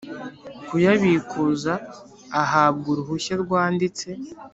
[0.67, 1.73] Kuyabikuza
[2.41, 4.07] ahabwa uruhushya rwanditse